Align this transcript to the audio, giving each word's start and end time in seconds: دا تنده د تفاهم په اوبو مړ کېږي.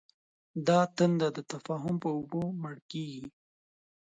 دا 0.67 0.79
تنده 0.97 1.27
د 1.35 1.39
تفاهم 1.51 1.95
په 2.03 2.09
اوبو 2.17 2.41
مړ 2.61 2.75
کېږي. 2.91 3.25